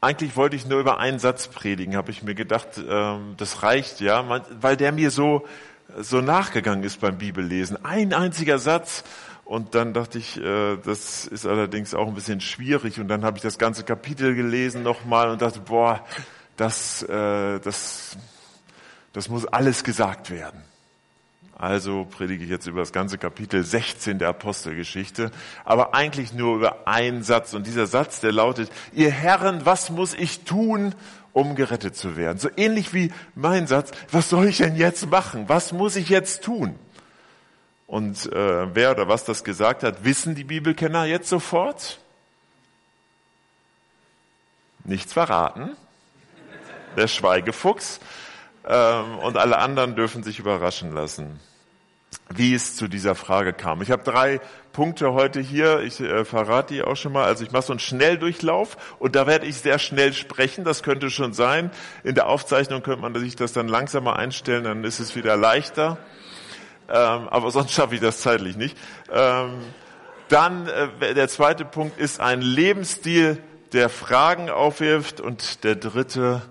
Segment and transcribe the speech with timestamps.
[0.00, 4.00] eigentlich wollte ich nur über einen Satz predigen, habe ich mir gedacht, ähm, das reicht
[4.00, 5.46] ja, weil der mir so,
[5.98, 7.84] so nachgegangen ist beim Bibellesen.
[7.84, 9.04] Ein einziger Satz.
[9.44, 13.00] Und dann dachte ich, äh, das ist allerdings auch ein bisschen schwierig.
[13.00, 16.04] Und dann habe ich das ganze Kapitel gelesen nochmal und dachte, boah,
[16.56, 18.16] das, äh, das,
[19.12, 20.62] das muss alles gesagt werden.
[21.60, 25.30] Also predige ich jetzt über das ganze Kapitel 16 der Apostelgeschichte,
[25.62, 27.52] aber eigentlich nur über einen Satz.
[27.52, 30.94] Und dieser Satz, der lautet, ihr Herren, was muss ich tun,
[31.34, 32.38] um gerettet zu werden?
[32.38, 35.50] So ähnlich wie mein Satz, was soll ich denn jetzt machen?
[35.50, 36.78] Was muss ich jetzt tun?
[37.86, 42.00] Und äh, wer oder was das gesagt hat, wissen die Bibelkenner jetzt sofort?
[44.84, 45.76] Nichts verraten.
[46.96, 48.00] Der Schweigefuchs.
[48.66, 51.38] Ähm, und alle anderen dürfen sich überraschen lassen
[52.34, 53.82] wie es zu dieser Frage kam.
[53.82, 54.40] Ich habe drei
[54.72, 57.24] Punkte heute hier, ich äh, verrate die auch schon mal.
[57.24, 61.10] Also ich mache so einen Schnelldurchlauf und da werde ich sehr schnell sprechen, das könnte
[61.10, 61.70] schon sein.
[62.04, 65.98] In der Aufzeichnung könnte man sich das dann langsamer einstellen, dann ist es wieder leichter.
[66.88, 68.76] Ähm, aber sonst schaffe ich das zeitlich nicht.
[69.12, 69.58] Ähm,
[70.28, 76.42] dann äh, der zweite Punkt ist ein Lebensstil, der Fragen aufwirft und der dritte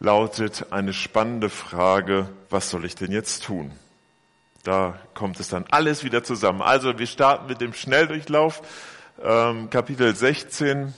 [0.00, 3.72] lautet eine spannende Frage, was soll ich denn jetzt tun?
[4.64, 6.62] Da kommt es dann alles wieder zusammen.
[6.62, 8.62] Also wir starten mit dem Schnelldurchlauf,
[9.22, 10.94] ähm, Kapitel 16.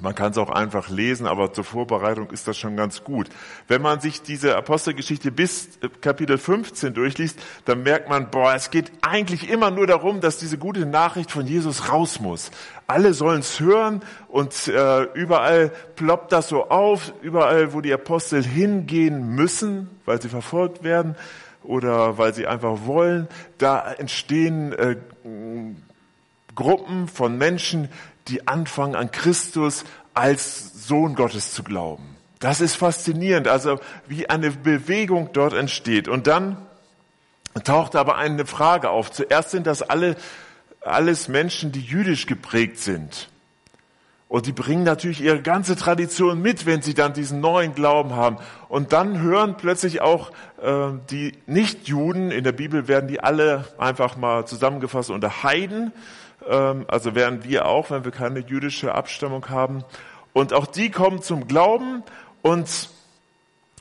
[0.00, 3.28] Man kann es auch einfach lesen, aber zur Vorbereitung ist das schon ganz gut.
[3.68, 8.70] Wenn man sich diese Apostelgeschichte bis äh, Kapitel 15 durchliest, dann merkt man, boah, es
[8.70, 12.50] geht eigentlich immer nur darum, dass diese gute Nachricht von Jesus raus muss.
[12.86, 18.42] Alle sollen es hören und äh, überall ploppt das so auf, überall, wo die Apostel
[18.42, 21.14] hingehen müssen, weil sie verfolgt werden,
[21.62, 23.28] oder weil sie einfach wollen.
[23.58, 24.96] Da entstehen äh,
[26.54, 27.88] Gruppen von Menschen,
[28.28, 32.16] die anfangen an Christus als Sohn Gottes zu glauben.
[32.38, 36.08] Das ist faszinierend, also wie eine Bewegung dort entsteht.
[36.08, 36.56] Und dann
[37.64, 39.10] taucht aber eine Frage auf.
[39.10, 40.16] Zuerst sind das alle,
[40.82, 43.29] alles Menschen, die jüdisch geprägt sind.
[44.30, 48.36] Und die bringen natürlich ihre ganze Tradition mit, wenn sie dann diesen neuen Glauben haben.
[48.68, 50.30] Und dann hören plötzlich auch
[50.62, 55.90] äh, die Nichtjuden, in der Bibel werden die alle einfach mal zusammengefasst unter Heiden,
[56.48, 59.82] ähm, also wären wir auch, wenn wir keine jüdische Abstammung haben.
[60.32, 62.04] Und auch die kommen zum Glauben
[62.40, 62.68] und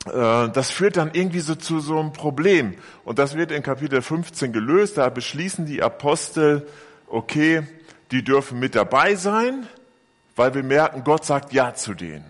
[0.07, 0.11] äh,
[0.49, 2.73] das führt dann irgendwie so zu so einem Problem.
[3.05, 4.97] Und das wird in Kapitel 15 gelöst.
[4.97, 6.67] Da beschließen die Apostel,
[7.07, 7.67] okay,
[8.09, 9.67] die dürfen mit dabei sein
[10.39, 12.23] weil wir merken, Gott sagt Ja zu denen.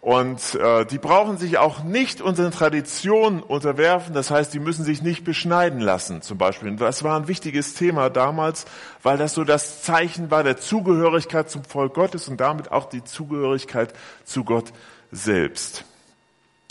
[0.00, 4.14] Und äh, die brauchen sich auch nicht unseren Traditionen unterwerfen.
[4.14, 6.76] Das heißt, die müssen sich nicht beschneiden lassen, zum Beispiel.
[6.76, 8.64] Das war ein wichtiges Thema damals,
[9.02, 13.02] weil das so das Zeichen war der Zugehörigkeit zum Volk Gottes und damit auch die
[13.02, 13.92] Zugehörigkeit
[14.24, 14.72] zu Gott
[15.10, 15.84] selbst.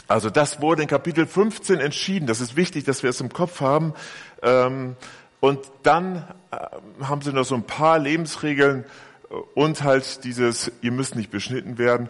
[0.08, 2.28] Also das wurde in Kapitel 15 entschieden.
[2.28, 3.94] Das ist wichtig, dass wir es im Kopf haben.
[4.42, 4.96] Ähm,
[5.42, 6.58] und dann äh,
[7.04, 8.86] haben sie noch so ein paar Lebensregeln
[9.56, 12.10] und halt dieses, ihr müsst nicht beschnitten werden,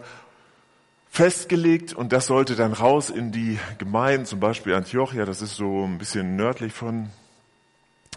[1.10, 5.84] festgelegt und das sollte dann raus in die Gemeinden, zum Beispiel Antiochia, das ist so
[5.84, 7.10] ein bisschen nördlich von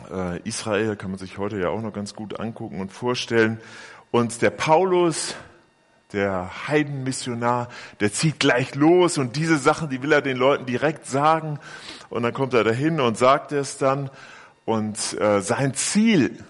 [0.10, 3.60] äh, Israel, kann man sich heute ja auch noch ganz gut angucken und vorstellen.
[4.12, 5.36] Und der Paulus,
[6.14, 7.68] der Heidenmissionar,
[8.00, 11.60] der zieht gleich los und diese Sachen, die will er den Leuten direkt sagen.
[12.10, 14.10] Und dann kommt er dahin und sagt es dann.
[14.64, 16.44] Und äh, sein Ziel,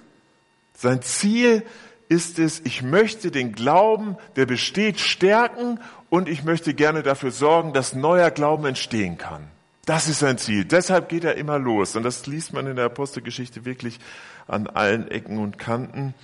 [0.75, 1.63] sein Ziel
[2.09, 5.79] ist es, ich möchte den Glauben, der besteht, stärken
[6.09, 9.47] und ich möchte gerne dafür sorgen, dass neuer Glauben entstehen kann.
[9.85, 10.65] Das ist sein Ziel.
[10.65, 11.95] Deshalb geht er immer los.
[11.95, 13.99] Und das liest man in der Apostelgeschichte wirklich
[14.47, 16.15] an allen Ecken und Kanten.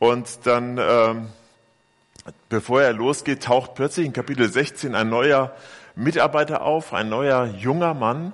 [0.00, 1.28] Und dann, ähm,
[2.48, 5.54] bevor er losgeht, taucht plötzlich in Kapitel 16 ein neuer
[5.94, 8.32] Mitarbeiter auf, ein neuer junger Mann.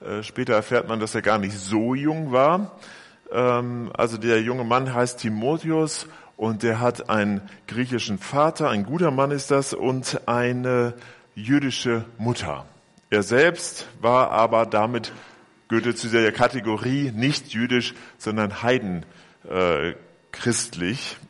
[0.00, 2.72] Äh, später erfährt man, dass er gar nicht so jung war.
[3.32, 9.10] Ähm, also der junge Mann heißt Timotheus und der hat einen griechischen Vater, ein guter
[9.10, 10.94] Mann ist das, und eine
[11.34, 12.66] jüdische Mutter.
[13.10, 15.12] Er selbst war aber damit,
[15.68, 19.04] gehörte zu der Kategorie nicht jüdisch, sondern heiden
[19.48, 19.94] äh.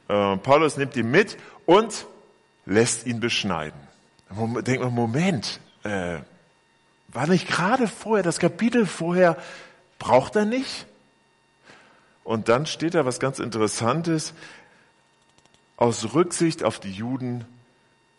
[0.08, 1.36] Äh, Paulus nimmt ihn mit
[1.66, 2.06] und
[2.66, 3.80] lässt ihn beschneiden.
[4.62, 6.18] Denkt man, Moment, äh,
[7.08, 9.36] war nicht gerade vorher, das Kapitel vorher,
[9.98, 10.86] braucht er nicht?
[12.24, 14.34] Und dann steht da was ganz Interessantes.
[15.76, 17.44] Aus Rücksicht auf die Juden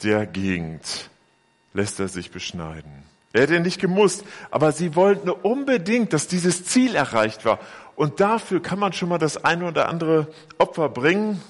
[0.03, 1.09] der Gegend
[1.73, 2.91] lässt er sich beschneiden.
[3.33, 7.59] Er hätte nicht gemusst, aber sie wollten unbedingt, dass dieses Ziel erreicht war.
[7.95, 10.27] Und dafür kann man schon mal das eine oder andere
[10.57, 11.41] Opfer bringen,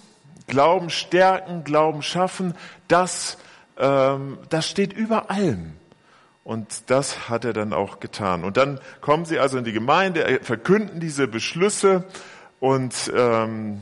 [0.47, 2.55] Glauben stärken, Glauben schaffen.
[2.87, 3.37] Das
[3.81, 5.73] ähm, das steht über allem.
[6.43, 8.43] Und das hat er dann auch getan.
[8.43, 12.05] Und dann kommen sie also in die Gemeinde, verkünden diese Beschlüsse
[12.61, 13.81] und ähm,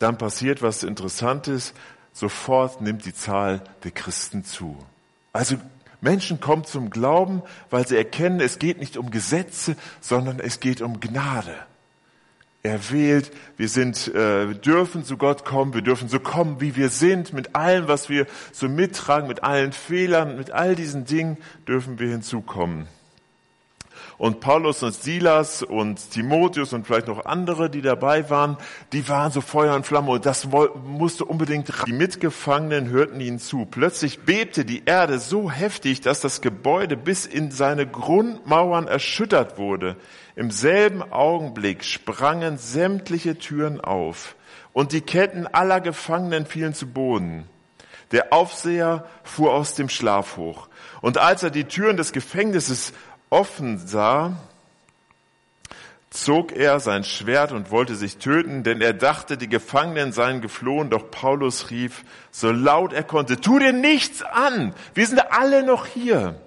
[0.00, 1.72] dann passiert was Interessantes.
[2.12, 4.76] Sofort nimmt die Zahl der Christen zu.
[5.32, 5.56] Also
[6.02, 10.82] Menschen kommen zum Glauben, weil sie erkennen, es geht nicht um Gesetze, sondern es geht
[10.82, 11.54] um Gnade.
[12.62, 16.76] Er wählt, wir sind, äh, wir dürfen zu Gott kommen, wir dürfen so kommen, wie
[16.76, 21.36] wir sind, mit allem, was wir so mittragen, mit allen Fehlern, mit all diesen Dingen
[21.68, 22.88] dürfen wir hinzukommen.
[24.16, 28.56] Und Paulus und Silas und Timotheus und vielleicht noch andere, die dabei waren,
[28.92, 30.48] die waren so Feuer und Flamme und das
[30.84, 31.72] musste unbedingt.
[31.86, 33.66] Die Mitgefangenen hörten ihnen zu.
[33.66, 39.96] Plötzlich bebte die Erde so heftig, dass das Gebäude bis in seine Grundmauern erschüttert wurde.
[40.36, 44.36] Im selben Augenblick sprangen sämtliche Türen auf
[44.72, 47.48] und die Ketten aller Gefangenen fielen zu Boden.
[48.12, 50.68] Der Aufseher fuhr aus dem Schlaf hoch.
[51.00, 52.92] Und als er die Türen des Gefängnisses
[53.34, 54.36] offen sah,
[56.10, 60.88] zog er sein Schwert und wollte sich töten, denn er dachte, die Gefangenen seien geflohen,
[60.88, 65.86] doch Paulus rief, so laut er konnte, tu dir nichts an, wir sind alle noch
[65.86, 66.40] hier.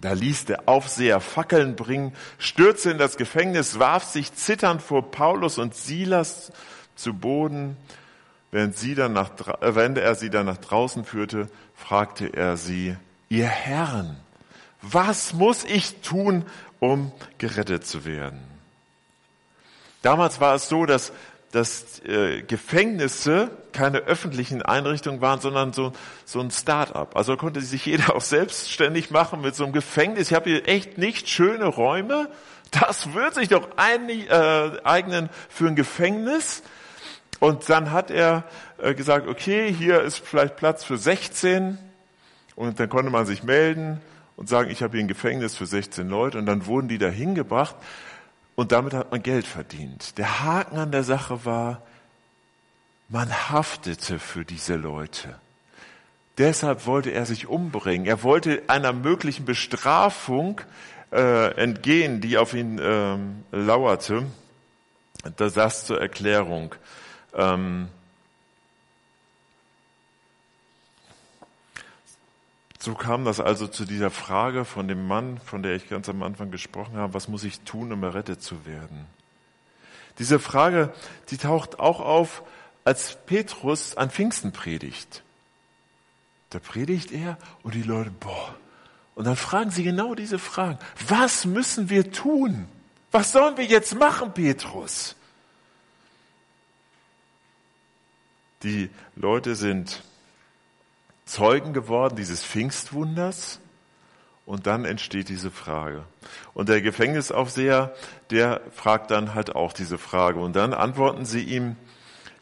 [0.00, 5.58] Da ließ der Aufseher Fackeln bringen, stürzte in das Gefängnis, warf sich zitternd vor Paulus
[5.58, 6.50] und Silas
[6.96, 7.76] zu Boden.
[8.50, 9.30] Während, sie dann nach,
[9.60, 12.96] äh, während er sie dann nach draußen führte, fragte er sie,
[13.28, 14.21] ihr Herren,
[14.82, 16.44] was muss ich tun,
[16.80, 18.40] um gerettet zu werden?
[20.02, 21.12] Damals war es so, dass,
[21.52, 25.92] dass äh, Gefängnisse keine öffentlichen Einrichtungen waren, sondern so,
[26.24, 27.16] so ein Start-up.
[27.16, 30.32] Also konnte sich jeder auch selbstständig machen mit so einem Gefängnis.
[30.32, 32.28] Ich habe hier echt nicht schöne Räume.
[32.72, 36.64] Das wird sich doch ein, äh, eignen für ein Gefängnis.
[37.38, 38.44] Und dann hat er
[38.78, 41.78] äh, gesagt, okay, hier ist vielleicht Platz für 16.
[42.56, 44.00] Und dann konnte man sich melden
[44.36, 47.08] und sagen, ich habe hier ein Gefängnis für 16 Leute und dann wurden die da
[47.08, 47.76] hingebracht
[48.54, 50.18] und damit hat man Geld verdient.
[50.18, 51.82] Der Haken an der Sache war,
[53.08, 55.38] man haftete für diese Leute.
[56.38, 58.06] Deshalb wollte er sich umbringen.
[58.06, 60.62] Er wollte einer möglichen Bestrafung
[61.12, 64.24] äh, entgehen, die auf ihn ähm, lauerte.
[65.36, 66.74] Das zur Erklärung.
[67.34, 67.88] Ähm,
[72.82, 76.24] So kam das also zu dieser Frage von dem Mann, von der ich ganz am
[76.24, 79.06] Anfang gesprochen habe, was muss ich tun, um errettet zu werden?
[80.18, 80.92] Diese Frage,
[81.30, 82.42] die taucht auch auf,
[82.82, 85.22] als Petrus an Pfingsten predigt.
[86.50, 88.56] Da predigt er und die Leute, boah.
[89.14, 90.80] Und dann fragen sie genau diese Fragen.
[91.06, 92.66] Was müssen wir tun?
[93.12, 95.14] Was sollen wir jetzt machen, Petrus?
[98.64, 100.02] Die Leute sind
[101.24, 103.60] Zeugen geworden dieses Pfingstwunders.
[104.44, 106.02] Und dann entsteht diese Frage.
[106.52, 107.94] Und der Gefängnisaufseher,
[108.30, 110.40] der fragt dann halt auch diese Frage.
[110.40, 111.76] Und dann antworten sie ihm,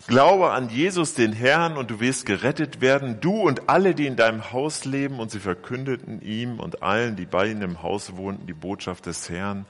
[0.07, 4.17] Glaube an Jesus, den Herrn, und du wirst gerettet werden, du und alle, die in
[4.17, 5.21] deinem Haus leben.
[5.21, 9.29] Und sie verkündeten ihm und allen, die bei ihm im Haus wohnten, die Botschaft des
[9.29, 9.67] Herrn.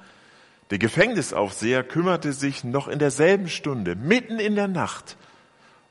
[0.70, 5.16] Der Gefängnisaufseher kümmerte sich noch in derselben Stunde, mitten in der Nacht,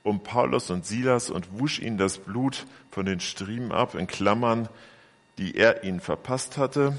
[0.04, 4.70] um Paulus und Silas und wusch ihnen das Blut von den Striemen ab, in Klammern,
[5.38, 6.98] die er ihnen verpasst hatte.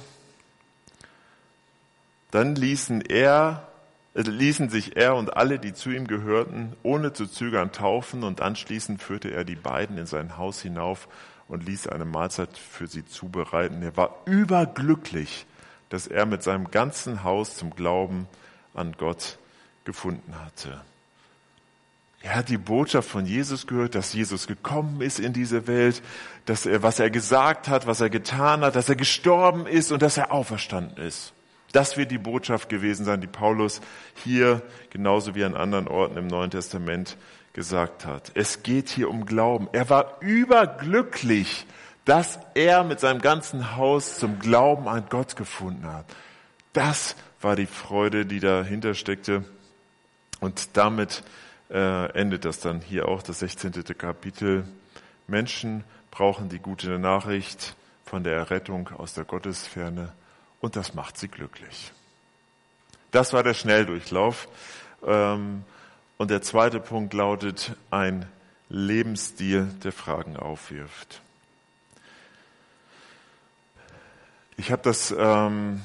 [2.30, 3.68] Dann ließen er,
[4.14, 8.40] äh, ließen sich er und alle, die zu ihm gehörten, ohne zu zögern taufen und
[8.40, 11.08] anschließend führte er die beiden in sein Haus hinauf
[11.48, 13.82] und ließ eine Mahlzeit für sie zubereiten.
[13.82, 15.46] Er war überglücklich,
[15.88, 18.28] dass er mit seinem ganzen Haus zum Glauben
[18.74, 19.38] an Gott
[19.84, 20.80] gefunden hatte.
[22.22, 26.02] Er hat die Botschaft von Jesus gehört, dass Jesus gekommen ist in diese Welt,
[26.44, 30.02] dass er, was er gesagt hat, was er getan hat, dass er gestorben ist und
[30.02, 31.32] dass er auferstanden ist.
[31.72, 33.80] Das wird die Botschaft gewesen sein, die Paulus
[34.24, 34.60] hier
[34.90, 37.16] genauso wie an anderen Orten im Neuen Testament
[37.52, 38.32] gesagt hat.
[38.34, 39.68] Es geht hier um Glauben.
[39.72, 41.66] Er war überglücklich,
[42.04, 46.06] dass er mit seinem ganzen Haus zum Glauben an Gott gefunden hat.
[46.72, 49.44] Das war die Freude, die dahinter steckte.
[50.40, 51.22] Und damit
[51.70, 53.72] äh, endet das dann hier auch, das 16.
[53.96, 54.64] Kapitel.
[55.26, 60.12] Menschen brauchen die gute Nachricht von der Errettung aus der Gottesferne
[60.60, 61.92] und das macht sie glücklich.
[63.12, 64.48] Das war der Schnelldurchlauf.
[65.06, 65.64] Ähm,
[66.18, 68.26] und der zweite Punkt lautet ein
[68.68, 71.22] Lebensstil, der Fragen aufwirft.
[74.56, 75.80] Ich habe das, ähm,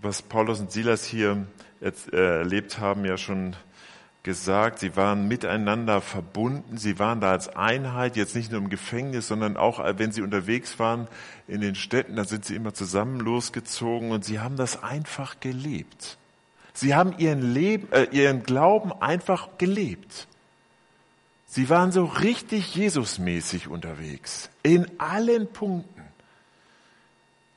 [0.00, 1.46] was Paulus und Silas hier
[1.80, 3.56] äh, erlebt haben, ja schon
[4.22, 9.28] gesagt, sie waren miteinander verbunden, sie waren da als Einheit, jetzt nicht nur im Gefängnis,
[9.28, 11.08] sondern auch, äh, wenn sie unterwegs waren
[11.48, 16.18] in den Städten, da sind sie immer zusammen losgezogen und sie haben das einfach gelebt.
[16.74, 20.26] Sie haben ihren, Leben, äh, ihren Glauben einfach gelebt.
[21.46, 26.02] Sie waren so richtig Jesusmäßig unterwegs, in allen Punkten,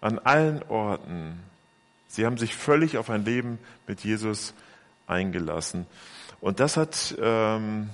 [0.02, 1.40] an allen Orten.
[2.08, 4.54] Sie haben sich völlig auf ein Leben mit Jesus
[5.08, 5.86] eingelassen.
[6.42, 7.90] Und das hat, ähm,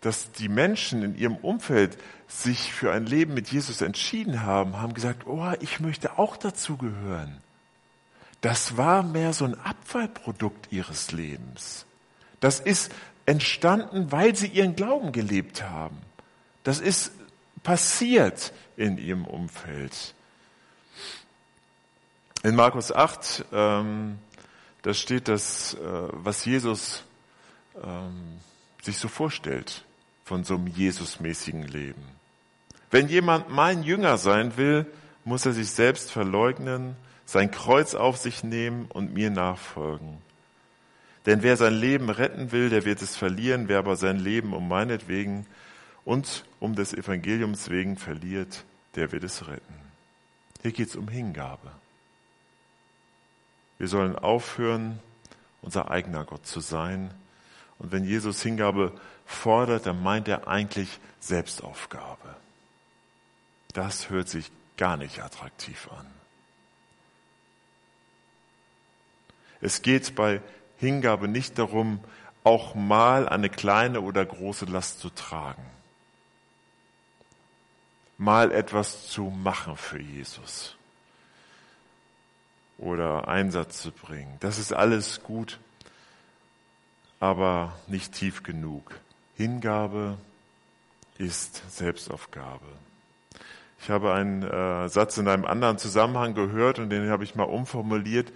[0.00, 4.94] dass die Menschen in ihrem Umfeld sich für ein Leben mit Jesus entschieden haben, haben
[4.94, 7.40] gesagt, oh, ich möchte auch dazu gehören.
[8.40, 11.86] Das war mehr so ein Abfallprodukt ihres Lebens.
[12.40, 12.92] Das ist
[13.24, 15.98] entstanden, weil sie ihren Glauben gelebt haben.
[16.62, 17.12] Das ist
[17.62, 20.14] passiert in ihrem Umfeld.
[22.42, 24.18] In Markus 8, ähm,
[24.86, 25.78] da steht das, äh,
[26.12, 27.02] was Jesus
[27.82, 28.38] ähm,
[28.80, 29.82] sich so vorstellt
[30.24, 32.04] von so einem Jesusmäßigen Leben.
[32.92, 34.86] Wenn jemand mein Jünger sein will,
[35.24, 40.18] muss er sich selbst verleugnen, sein Kreuz auf sich nehmen und mir nachfolgen.
[41.26, 44.68] Denn wer sein Leben retten will, der wird es verlieren, wer aber sein Leben um
[44.68, 45.46] meinetwegen
[46.04, 48.64] und um des Evangeliums wegen verliert,
[48.94, 49.74] der wird es retten.
[50.62, 51.72] Hier geht es um Hingabe.
[53.78, 55.00] Wir sollen aufhören,
[55.62, 57.10] unser eigener Gott zu sein
[57.78, 58.92] und wenn Jesus Hingabe
[59.26, 62.36] fordert, dann meint er eigentlich Selbstaufgabe.
[63.74, 66.06] Das hört sich gar nicht attraktiv an.
[69.60, 70.40] Es geht bei
[70.78, 72.00] Hingabe nicht darum,
[72.44, 75.64] auch mal eine kleine oder große Last zu tragen.
[78.18, 80.75] Mal etwas zu machen für Jesus.
[82.78, 84.36] Oder Einsatz zu bringen.
[84.40, 85.58] Das ist alles gut
[87.20, 89.00] aber nicht tief genug.
[89.36, 90.18] Hingabe
[91.18, 92.66] ist Selbstaufgabe.
[93.80, 97.44] Ich habe einen äh, Satz in einem anderen Zusammenhang gehört und den habe ich mal
[97.44, 98.32] umformuliert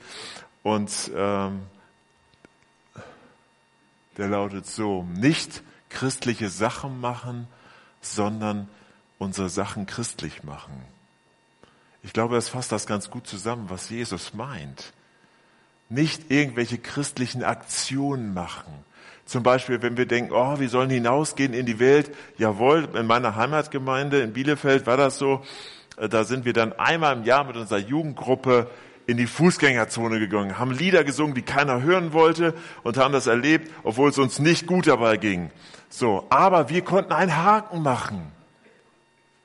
[0.63, 1.63] und ähm,
[4.17, 7.49] der lautet so, nicht christliche Sachen machen,
[8.01, 8.69] sondern
[9.19, 10.85] unsere Sachen christlich machen.
[12.03, 14.93] Ich glaube, es fasst das ganz gut zusammen, was Jesus meint
[15.91, 18.73] nicht irgendwelche christlichen Aktionen machen.
[19.27, 22.11] Zum Beispiel, wenn wir denken, oh, wir sollen hinausgehen in die Welt.
[22.39, 25.43] Jawohl, in meiner Heimatgemeinde in Bielefeld war das so.
[25.97, 28.71] Äh, da sind wir dann einmal im Jahr mit unserer Jugendgruppe
[29.07, 32.55] in die Fußgängerzone gegangen, haben Lieder gesungen, die keiner hören wollte
[32.85, 35.51] und haben das erlebt, obwohl es uns nicht gut dabei ging.
[35.89, 38.31] So, aber wir konnten einen Haken machen.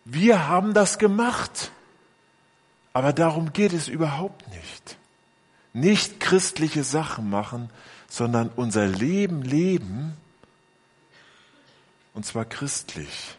[0.03, 1.71] Wir haben das gemacht.
[2.95, 4.97] Aber darum geht es überhaupt nicht
[5.75, 7.69] nicht christliche Sachen machen,
[8.07, 10.13] sondern unser Leben leben,
[12.13, 13.37] und zwar christlich.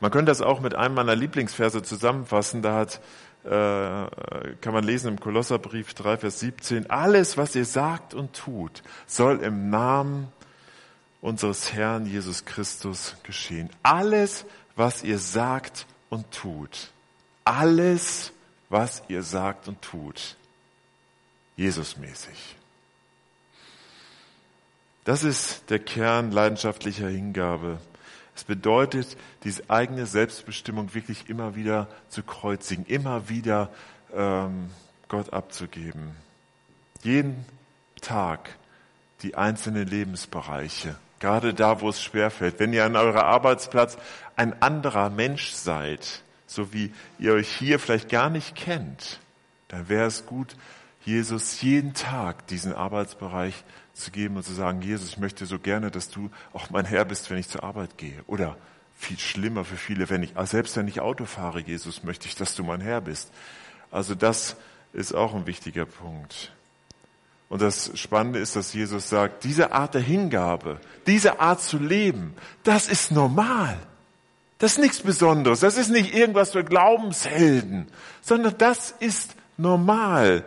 [0.00, 2.62] Man könnte das auch mit einem meiner Lieblingsverse zusammenfassen.
[2.62, 3.00] Da hat,
[3.44, 8.82] äh, kann man lesen im Kolosserbrief 3, Vers 17, alles, was ihr sagt und tut,
[9.06, 10.32] soll im Namen
[11.20, 13.68] unseres Herrn Jesus Christus geschehen.
[13.82, 16.90] Alles, was ihr sagt und tut.
[17.44, 18.32] Alles,
[18.70, 20.36] was ihr sagt und tut.
[21.56, 22.56] Jesusmäßig.
[25.04, 27.78] Das ist der Kern leidenschaftlicher Hingabe.
[28.34, 33.70] Es bedeutet, diese eigene Selbstbestimmung wirklich immer wieder zu kreuzigen, immer wieder
[34.12, 34.70] ähm,
[35.08, 36.16] Gott abzugeben.
[37.02, 37.44] Jeden
[38.00, 38.56] Tag
[39.22, 42.58] die einzelnen Lebensbereiche, gerade da, wo es schwerfällt.
[42.58, 43.96] Wenn ihr an eurem Arbeitsplatz
[44.36, 49.20] ein anderer Mensch seid, so wie ihr euch hier vielleicht gar nicht kennt,
[49.68, 50.56] dann wäre es gut,
[51.04, 55.90] Jesus jeden Tag diesen Arbeitsbereich zu geben und zu sagen, Jesus, ich möchte so gerne,
[55.90, 58.22] dass du auch mein Herr bist, wenn ich zur Arbeit gehe.
[58.26, 58.56] Oder
[58.96, 62.54] viel schlimmer für viele, wenn ich, selbst wenn ich Auto fahre, Jesus, möchte ich, dass
[62.54, 63.30] du mein Herr bist.
[63.90, 64.56] Also das
[64.92, 66.52] ist auch ein wichtiger Punkt.
[67.48, 72.34] Und das Spannende ist, dass Jesus sagt, diese Art der Hingabe, diese Art zu leben,
[72.62, 73.78] das ist normal.
[74.58, 75.60] Das ist nichts Besonderes.
[75.60, 77.88] Das ist nicht irgendwas für Glaubenshelden,
[78.22, 80.44] sondern das ist normal.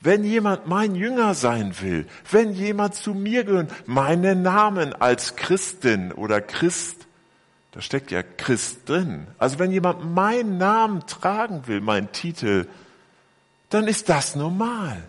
[0.00, 6.12] Wenn jemand mein Jünger sein will, wenn jemand zu mir gehört, meinen Namen als Christin
[6.12, 7.06] oder Christ,
[7.72, 9.26] da steckt ja Christ drin.
[9.38, 12.66] Also wenn jemand meinen Namen tragen will, meinen Titel,
[13.70, 15.02] dann ist das normal.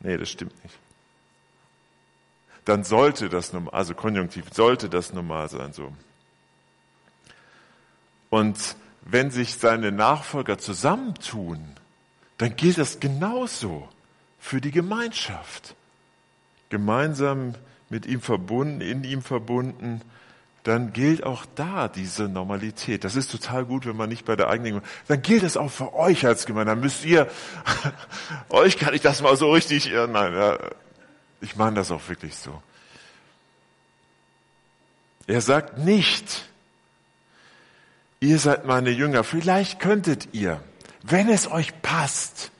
[0.00, 0.78] Nee, das stimmt nicht
[2.68, 5.90] dann sollte das normal, also konjunktiv, sollte das normal sein, so.
[8.28, 11.64] Und wenn sich seine Nachfolger zusammentun,
[12.36, 13.88] dann gilt das genauso
[14.38, 15.74] für die Gemeinschaft.
[16.68, 17.54] Gemeinsam
[17.88, 20.02] mit ihm verbunden, in ihm verbunden,
[20.62, 23.02] dann gilt auch da diese Normalität.
[23.02, 25.94] Das ist total gut, wenn man nicht bei der eigenen, dann gilt es auch für
[25.94, 26.72] euch als Gemeinde.
[26.72, 27.28] Dann müsst ihr,
[28.50, 30.58] euch kann ich das mal so richtig, nein,
[31.40, 32.62] ich meine das auch wirklich so.
[35.26, 36.48] Er sagt nicht,
[38.20, 39.24] ihr seid meine Jünger.
[39.24, 40.62] Vielleicht könntet ihr,
[41.02, 42.50] wenn es euch passt,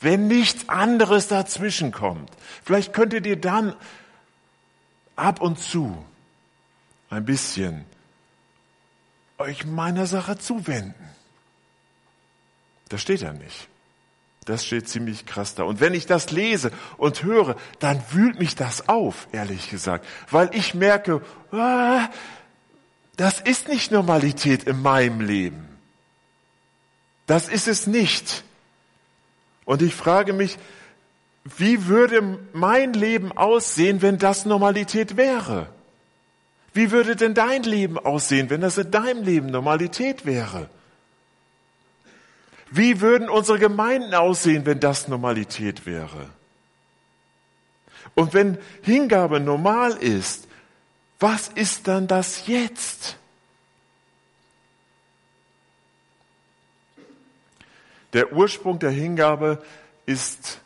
[0.00, 2.30] wenn nichts anderes dazwischen kommt,
[2.64, 3.74] vielleicht könntet ihr dann
[5.14, 6.04] ab und zu
[7.08, 7.84] ein bisschen
[9.38, 10.94] euch meiner Sache zuwenden.
[12.88, 13.68] Das steht da nicht.
[14.46, 15.64] Das steht ziemlich krass da.
[15.64, 20.50] Und wenn ich das lese und höre, dann wühlt mich das auf, ehrlich gesagt, weil
[20.52, 22.08] ich merke, ah,
[23.16, 25.66] das ist nicht Normalität in meinem Leben.
[27.26, 28.44] Das ist es nicht.
[29.64, 30.58] Und ich frage mich,
[31.56, 35.68] wie würde mein Leben aussehen, wenn das Normalität wäre?
[36.72, 40.68] Wie würde denn dein Leben aussehen, wenn das in deinem Leben Normalität wäre?
[42.70, 46.30] Wie würden unsere Gemeinden aussehen, wenn das Normalität wäre?
[48.14, 50.48] Und wenn Hingabe normal ist,
[51.18, 53.16] was ist dann das jetzt?
[58.12, 59.62] Der Ursprung der Hingabe
[60.06, 60.60] ist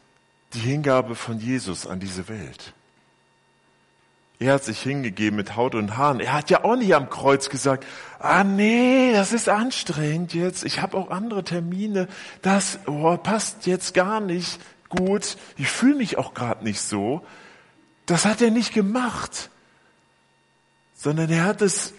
[0.54, 2.72] die Hingabe von Jesus an diese Welt.
[4.40, 6.18] Er hat sich hingegeben mit Haut und Haaren.
[6.18, 7.84] Er hat ja auch nicht am Kreuz gesagt,
[8.18, 10.64] ah nee, das ist anstrengend jetzt.
[10.64, 12.08] Ich habe auch andere Termine.
[12.40, 15.36] Das oh, passt jetzt gar nicht gut.
[15.58, 17.22] Ich fühle mich auch gerade nicht so.
[18.06, 19.50] Das hat er nicht gemacht,
[20.94, 21.92] sondern er hat es,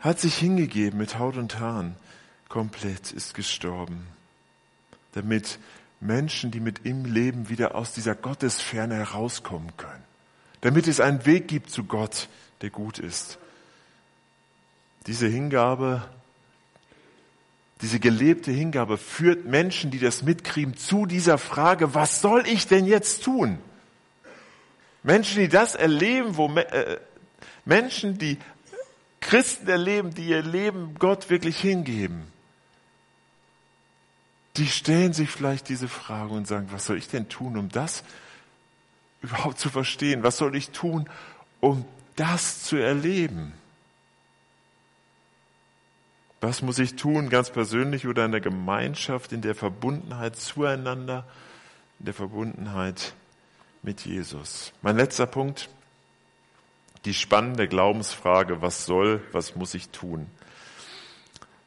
[0.00, 1.96] hat sich hingegeben mit Haut und Haaren.
[2.50, 4.06] Komplett ist gestorben,
[5.12, 5.58] damit
[6.00, 10.04] Menschen, die mit ihm leben, wieder aus dieser Gottesferne herauskommen können
[10.60, 12.28] damit es einen Weg gibt zu Gott,
[12.62, 13.38] der gut ist.
[15.06, 16.08] Diese Hingabe,
[17.82, 22.86] diese gelebte Hingabe führt Menschen, die das mitkriegen, zu dieser Frage, was soll ich denn
[22.86, 23.58] jetzt tun?
[25.02, 26.98] Menschen, die das erleben, wo äh,
[27.64, 28.38] Menschen, die
[29.20, 32.24] Christen erleben, die ihr Leben Gott wirklich hingeben,
[34.56, 38.02] die stellen sich vielleicht diese Frage und sagen, was soll ich denn tun, um das
[39.26, 40.22] überhaupt zu verstehen?
[40.22, 41.08] Was soll ich tun,
[41.60, 41.84] um
[42.16, 43.52] das zu erleben?
[46.40, 51.24] Was muss ich tun, ganz persönlich oder in der Gemeinschaft, in der Verbundenheit zueinander,
[51.98, 53.14] in der Verbundenheit
[53.82, 54.72] mit Jesus?
[54.82, 55.68] Mein letzter Punkt,
[57.04, 60.26] die spannende Glaubensfrage, was soll, was muss ich tun?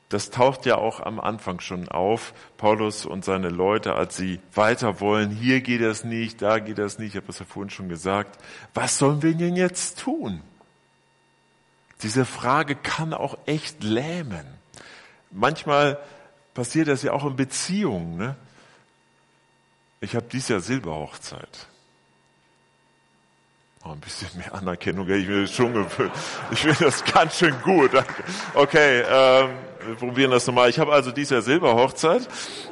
[0.09, 2.33] Das taucht ja auch am Anfang schon auf.
[2.57, 6.97] Paulus und seine Leute, als sie weiter wollen, hier geht das nicht, da geht das
[6.97, 8.39] nicht, ich habe das ja vorhin schon gesagt.
[8.73, 10.41] Was sollen wir denn jetzt tun?
[12.01, 14.45] Diese Frage kann auch echt lähmen.
[15.29, 15.99] Manchmal
[16.55, 18.17] passiert das ja auch in Beziehungen.
[18.17, 18.35] Ne?
[20.01, 21.67] Ich habe dieses Jahr Silberhochzeit.
[23.89, 26.11] Oh, ein bisschen mehr Anerkennung, ich bin schon gewöhnt.
[26.51, 27.89] Ich finde das ganz schön gut.
[28.53, 29.49] Okay, ähm,
[29.83, 30.69] wir probieren das nochmal.
[30.69, 32.27] Ich habe also dieses Jahr Silberhochzeit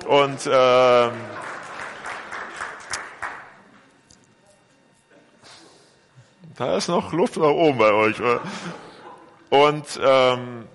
[0.06, 1.12] und ähm,
[6.56, 8.17] da ist noch Luft nach oben bei euch.
[9.49, 10.65] Und ähm,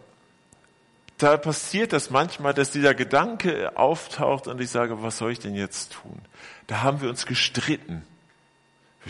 [1.19, 5.55] da passiert das manchmal, dass dieser Gedanke auftaucht und ich sage, was soll ich denn
[5.55, 6.21] jetzt tun?
[6.67, 8.03] Da haben wir uns gestritten.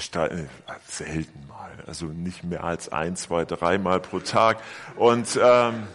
[0.00, 4.58] Streiten äh, selten mal, also nicht mehr als ein, zwei, dreimal pro Tag.
[4.96, 5.86] Und ähm,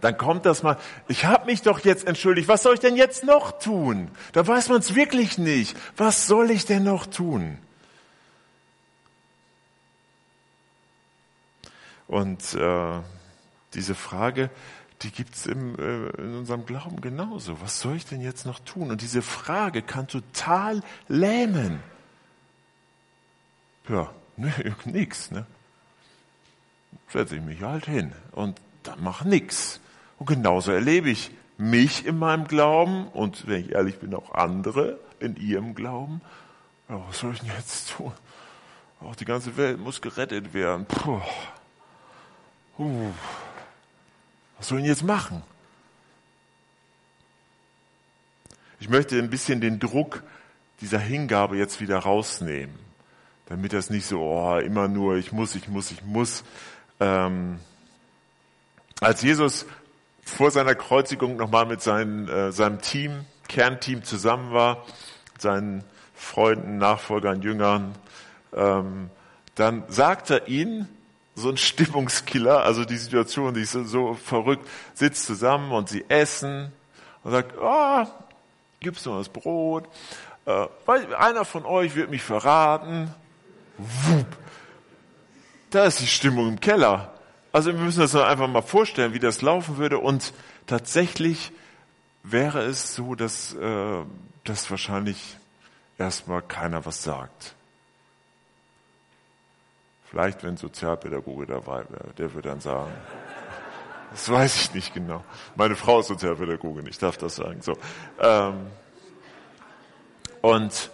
[0.00, 0.76] dann kommt das mal,
[1.08, 4.10] ich habe mich doch jetzt entschuldigt, was soll ich denn jetzt noch tun?
[4.32, 5.76] Da weiß man es wirklich nicht.
[5.96, 7.58] Was soll ich denn noch tun?
[12.06, 13.00] Und äh,
[13.72, 14.50] diese Frage,
[15.02, 17.60] die gibt's im, äh, in unserem Glauben genauso.
[17.60, 18.90] Was soll ich denn jetzt noch tun?
[18.90, 21.82] Und diese Frage kann total lähmen.
[23.88, 24.52] Ja, ne,
[24.84, 25.30] nix.
[25.30, 25.46] Ne?
[27.08, 29.80] Setze ich mich halt hin und dann mach nix.
[30.18, 34.98] Und genauso erlebe ich mich in meinem Glauben und wenn ich ehrlich bin, auch andere
[35.20, 36.20] in ihrem Glauben.
[36.88, 38.12] Ja, was soll ich denn jetzt tun?
[39.00, 40.86] Auch die ganze Welt muss gerettet werden.
[40.86, 41.20] Puh.
[42.78, 43.12] Uh.
[44.58, 45.42] Was soll ich denn jetzt machen?
[48.80, 50.22] Ich möchte ein bisschen den Druck
[50.80, 52.78] dieser Hingabe jetzt wieder rausnehmen,
[53.46, 56.44] damit das nicht so oh, immer nur ich muss, ich muss, ich muss.
[57.00, 57.58] Ähm,
[59.00, 59.66] als Jesus
[60.24, 64.84] vor seiner Kreuzigung nochmal mit seinen, äh, seinem Team Kernteam zusammen war,
[65.38, 67.94] seinen Freunden, Nachfolgern, Jüngern,
[68.54, 69.10] ähm,
[69.54, 70.88] dann sagt er ihnen,
[71.36, 76.72] so ein Stimmungskiller, also die Situation, die ist so verrückt, sitzt zusammen und sie essen
[77.24, 78.24] und sagt, ah, oh,
[78.80, 79.88] gibt's noch das Brot?
[80.46, 83.12] Äh, weil einer von euch wird mich verraten.
[83.78, 84.26] Wupp.
[85.70, 87.12] Da ist die Stimmung im Keller.
[87.52, 89.98] Also wir müssen uns einfach mal vorstellen, wie das laufen würde.
[89.98, 90.32] Und
[90.66, 91.52] tatsächlich
[92.22, 94.02] wäre es so, dass, äh,
[94.44, 95.36] dass wahrscheinlich
[95.98, 97.54] erstmal keiner was sagt.
[100.10, 102.92] Vielleicht, wenn Sozialpädagoge dabei wäre, der würde dann sagen,
[104.10, 105.24] das weiß ich nicht genau.
[105.56, 107.62] Meine Frau ist Sozialpädagogin, ich darf das sagen.
[107.62, 107.76] So.
[108.20, 108.66] Ähm,
[110.40, 110.90] und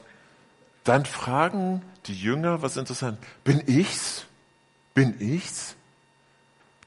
[0.85, 4.27] dann fragen die Jünger, was interessant, bin ich's?
[4.95, 5.77] Bin ich's?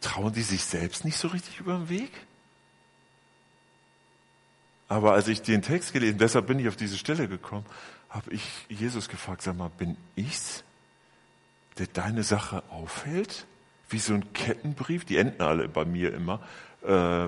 [0.01, 2.11] Trauen die sich selbst nicht so richtig über den Weg?
[4.89, 7.65] Aber als ich den Text gelesen, deshalb bin ich auf diese Stelle gekommen,
[8.09, 10.63] habe ich Jesus gefragt, sag mal, bin ich's?
[11.77, 13.45] der deine Sache aufhält?
[13.89, 16.39] Wie so ein Kettenbrief, die enden alle bei mir immer.
[16.83, 17.27] Äh,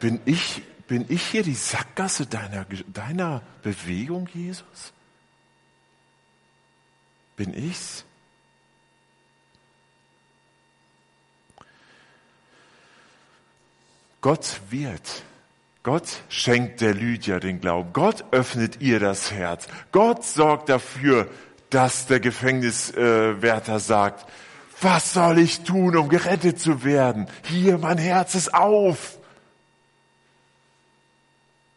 [0.00, 4.92] bin, ich, bin ich hier die Sackgasse deiner, deiner Bewegung, Jesus?
[7.36, 8.04] Bin ich's?
[14.22, 15.22] Gott wird.
[15.82, 17.92] Gott schenkt der Lydia den Glauben.
[17.92, 19.68] Gott öffnet ihr das Herz.
[19.92, 21.30] Gott sorgt dafür,
[21.70, 24.28] dass der Gefängniswärter sagt,
[24.80, 27.28] was soll ich tun, um gerettet zu werden?
[27.44, 29.18] Hier, mein Herz ist auf.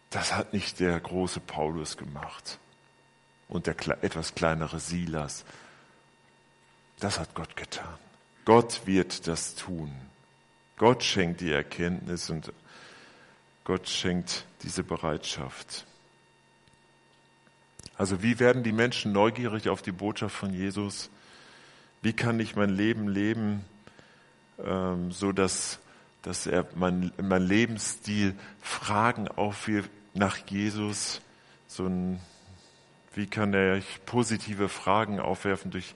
[0.09, 2.59] Das hat nicht der große Paulus gemacht
[3.49, 5.43] und der etwas kleinere Silas.
[6.99, 7.97] Das hat Gott getan.
[8.45, 9.91] Gott wird das tun.
[10.77, 12.53] Gott schenkt die Erkenntnis und
[13.65, 15.85] Gott schenkt diese Bereitschaft.
[17.97, 21.09] Also wie werden die Menschen neugierig auf die Botschaft von Jesus?
[22.01, 23.65] Wie kann ich mein Leben leben,
[24.63, 25.79] ähm, so dass,
[26.21, 31.19] dass er mein, mein Lebensstil Fragen aufwirft nach Jesus?
[31.67, 32.21] So ein,
[33.15, 35.95] wie kann er positive Fragen aufwerfen durch,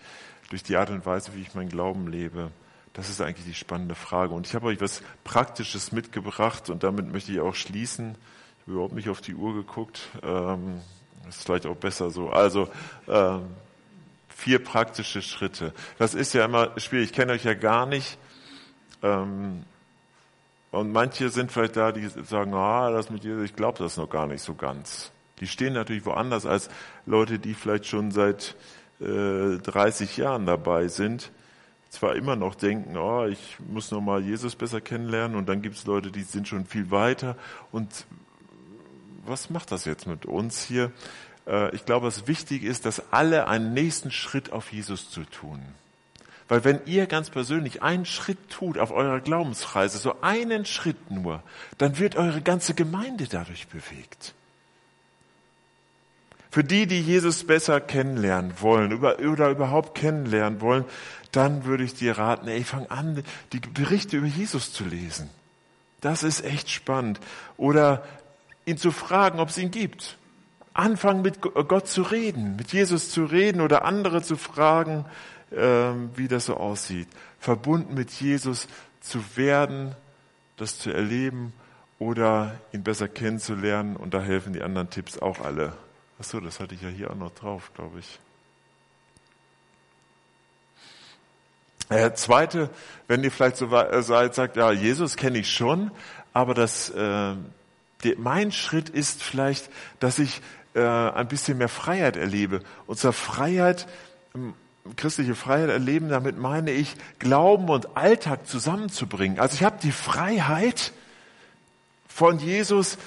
[0.49, 2.51] durch die Art und Weise, wie ich mein Glauben lebe?
[2.93, 4.33] Das ist eigentlich die spannende Frage.
[4.33, 8.11] Und ich habe euch was Praktisches mitgebracht und damit möchte ich auch schließen.
[8.11, 10.09] Ich habe überhaupt nicht auf die Uhr geguckt.
[10.21, 10.81] Ähm,
[11.27, 12.29] ist vielleicht auch besser so.
[12.29, 12.69] Also
[13.07, 13.47] ähm,
[14.29, 15.73] vier praktische Schritte.
[15.97, 17.09] Das ist ja immer schwierig.
[17.09, 18.17] Ich kenne euch ja gar nicht.
[19.01, 19.63] Ähm,
[20.71, 24.09] und manche sind vielleicht da, die sagen, ah, das mit Jesus, ich glaube das noch
[24.09, 25.11] gar nicht so ganz.
[25.43, 26.69] Die stehen natürlich woanders als
[27.05, 28.55] Leute, die vielleicht schon seit
[29.01, 31.31] äh, 30 Jahren dabei sind.
[31.89, 35.75] Zwar immer noch denken, oh, ich muss noch mal Jesus besser kennenlernen und dann gibt
[35.75, 37.35] es Leute, die sind schon viel weiter
[37.73, 38.05] und
[39.25, 40.93] was macht das jetzt mit uns hier?
[41.45, 45.59] Äh, ich glaube, es wichtig ist, dass alle einen nächsten Schritt auf Jesus zu tun.
[46.47, 51.43] Weil wenn ihr ganz persönlich einen Schritt tut auf eurer Glaubensreise, so einen Schritt nur,
[51.79, 54.35] dann wird eure ganze Gemeinde dadurch bewegt.
[56.53, 60.85] Für die, die Jesus besser kennenlernen wollen oder überhaupt kennenlernen wollen,
[61.31, 65.31] dann würde ich dir raten, ey, fang an, die Berichte über Jesus zu lesen.
[66.01, 67.19] Das ist echt spannend.
[67.57, 68.03] Oder
[68.67, 70.19] ihn zu fragen, ob es ihn gibt.
[70.75, 75.05] Anfangen mit Gott zu reden, mit Jesus zu reden oder andere zu fragen,
[75.57, 77.07] ähm, wie das so aussieht.
[77.39, 78.67] Verbunden mit Jesus
[79.01, 79.95] zu werden,
[80.57, 81.51] das zu erleben
[81.97, 83.95] oder ihn besser kennenzulernen.
[83.95, 85.73] Und da helfen die anderen Tipps auch alle.
[86.23, 88.17] Achso, das hatte ich ja hier auch noch drauf, glaube ich.
[91.89, 92.69] Der äh, zweite,
[93.09, 93.67] wenn ihr vielleicht so
[93.99, 95.91] seid, sagt, ja, Jesus kenne ich schon,
[96.31, 100.41] aber das, äh, der, mein Schritt ist vielleicht, dass ich
[100.75, 102.61] äh, ein bisschen mehr Freiheit erlebe.
[102.87, 103.85] Und zur Freiheit,
[104.33, 104.53] ähm,
[104.95, 109.41] christliche Freiheit erleben, damit meine ich, Glauben und Alltag zusammenzubringen.
[109.41, 110.93] Also ich habe die Freiheit
[112.07, 112.97] von Jesus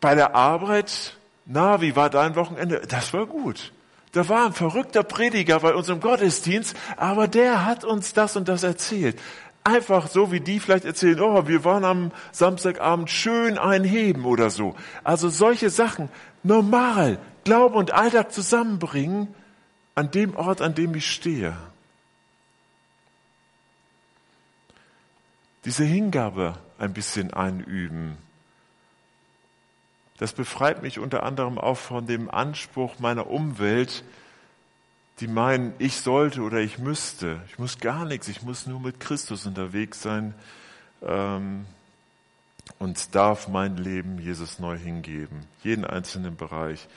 [0.00, 1.18] bei der Arbeit.
[1.46, 2.82] Na, wie war dein Wochenende?
[2.88, 3.72] Das war gut.
[4.12, 8.62] Da war ein verrückter Prediger bei unserem Gottesdienst, aber der hat uns das und das
[8.62, 9.18] erzählt
[9.64, 14.76] einfach so wie die vielleicht erzählen, oh, wir waren am Samstagabend schön einheben oder so.
[15.02, 16.10] Also solche Sachen
[16.42, 19.34] normal, Glaube und Alltag zusammenbringen
[19.94, 21.56] an dem Ort, an dem ich stehe.
[25.64, 28.18] Diese Hingabe ein bisschen einüben.
[30.18, 34.04] Das befreit mich unter anderem auch von dem Anspruch meiner Umwelt,
[35.20, 37.40] die meinen, ich sollte oder ich müsste.
[37.48, 40.34] Ich muss gar nichts, ich muss nur mit Christus unterwegs sein.
[41.02, 41.66] Ähm,
[42.78, 45.46] und darf mein Leben Jesus neu hingeben.
[45.62, 46.88] Jeden einzelnen Bereich.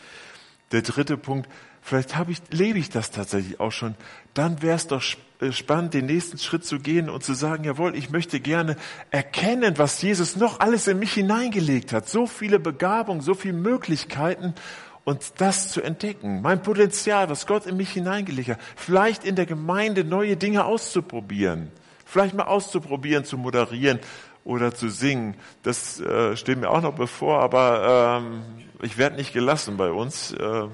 [0.71, 1.49] Der dritte Punkt,
[1.81, 3.95] vielleicht ich, lebe ich das tatsächlich auch schon.
[4.33, 5.17] Dann wäre es doch äh,
[5.51, 8.75] spannend, den nächsten Schritt zu gehen und zu sagen, jawohl, ich möchte gerne
[9.11, 12.09] erkennen, was Jesus noch alles in mich hineingelegt hat.
[12.09, 14.55] So viele Begabungen, so viele Möglichkeiten
[15.03, 16.41] und das zu entdecken.
[16.41, 18.59] Mein Potenzial, was Gott in mich hineingelegt hat.
[18.75, 21.71] Vielleicht in der Gemeinde neue Dinge auszuprobieren.
[22.05, 23.99] Vielleicht mal auszuprobieren, zu moderieren
[24.43, 25.35] oder zu singen.
[25.61, 28.41] Das äh, steht mir auch noch bevor, aber ähm,
[28.81, 30.31] ich werde nicht gelassen bei uns.
[30.33, 30.67] Äh,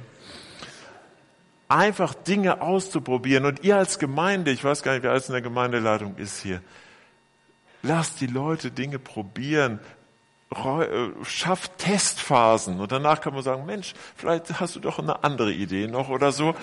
[1.73, 3.45] einfach Dinge auszuprobieren.
[3.45, 6.61] Und ihr als Gemeinde, ich weiß gar nicht, wer alles in der Gemeindeleitung ist hier,
[7.81, 9.79] lasst die Leute Dinge probieren,
[10.51, 10.85] äh,
[11.23, 15.87] schafft Testphasen und danach kann man sagen, Mensch, vielleicht hast du doch eine andere Idee
[15.87, 16.55] noch oder so.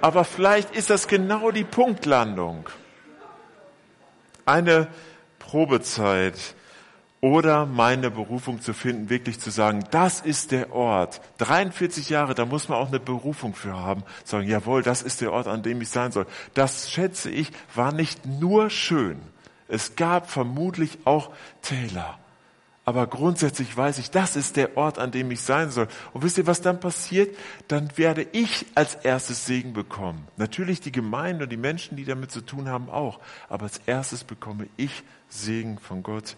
[0.00, 2.68] Aber vielleicht ist das genau die Punktlandung.
[4.46, 4.88] Eine
[5.38, 6.54] Probezeit
[7.24, 11.22] oder meine Berufung zu finden, wirklich zu sagen, das ist der Ort.
[11.38, 14.02] 43 Jahre, da muss man auch eine Berufung für haben.
[14.24, 16.26] Sagen, jawohl, das ist der Ort, an dem ich sein soll.
[16.52, 19.16] Das schätze ich, war nicht nur schön.
[19.68, 21.30] Es gab vermutlich auch
[21.62, 22.18] Täler.
[22.84, 25.88] Aber grundsätzlich weiß ich, das ist der Ort, an dem ich sein soll.
[26.12, 27.34] Und wisst ihr, was dann passiert?
[27.68, 30.28] Dann werde ich als erstes Segen bekommen.
[30.36, 33.18] Natürlich die Gemeinde und die Menschen, die damit zu tun haben, auch.
[33.48, 36.36] Aber als erstes bekomme ich Segen von Gott.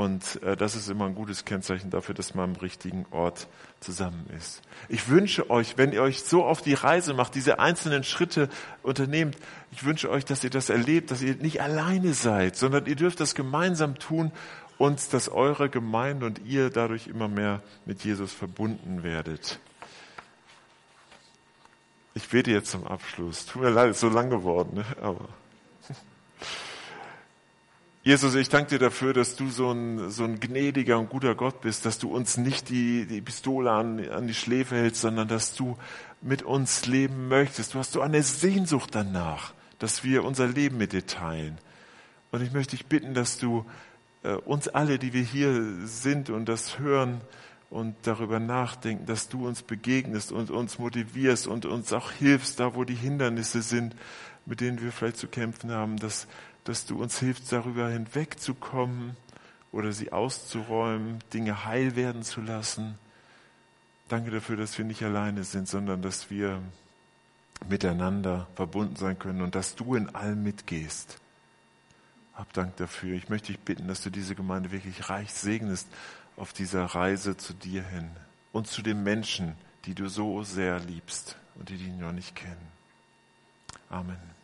[0.00, 3.48] Und äh, das ist immer ein gutes Kennzeichen dafür, dass man am richtigen Ort
[3.80, 4.62] zusammen ist.
[4.88, 8.48] Ich wünsche euch, wenn ihr euch so auf die Reise macht, diese einzelnen Schritte
[8.82, 9.36] unternehmt,
[9.72, 13.20] ich wünsche euch, dass ihr das erlebt, dass ihr nicht alleine seid, sondern ihr dürft
[13.20, 14.32] das gemeinsam tun
[14.78, 19.60] und dass eure Gemeinde und ihr dadurch immer mehr mit Jesus verbunden werdet.
[22.14, 23.44] Ich bete jetzt zum Abschluss.
[23.44, 24.84] Tut mir leid, ist so lang geworden, ne?
[25.02, 25.28] aber.
[28.10, 31.60] Jesus, ich danke dir dafür, dass du so ein, so ein gnädiger und guter Gott
[31.60, 35.54] bist, dass du uns nicht die, die Pistole an, an die Schläfe hältst, sondern dass
[35.54, 35.78] du
[36.20, 37.72] mit uns leben möchtest.
[37.72, 41.56] Du hast so eine Sehnsucht danach, dass wir unser Leben mit dir teilen.
[42.32, 43.64] Und ich möchte dich bitten, dass du
[44.24, 47.20] äh, uns alle, die wir hier sind und das hören
[47.70, 52.74] und darüber nachdenken, dass du uns begegnest und uns motivierst und uns auch hilfst, da
[52.74, 53.94] wo die Hindernisse sind,
[54.46, 56.26] mit denen wir vielleicht zu kämpfen haben, dass,
[56.70, 59.16] dass du uns hilfst, darüber hinwegzukommen
[59.72, 62.96] oder sie auszuräumen, Dinge heil werden zu lassen.
[64.06, 66.62] Danke dafür, dass wir nicht alleine sind, sondern dass wir
[67.68, 71.18] miteinander verbunden sein können und dass du in allem mitgehst.
[72.34, 73.16] Hab Dank dafür.
[73.16, 75.88] Ich möchte dich bitten, dass du diese Gemeinde wirklich reich segnest
[76.36, 78.08] auf dieser Reise zu dir hin
[78.52, 79.56] und zu den Menschen,
[79.86, 82.68] die du so sehr liebst und die dich noch nicht kennen.
[83.88, 84.39] Amen.